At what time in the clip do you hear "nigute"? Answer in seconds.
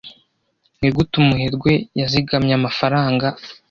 0.79-1.13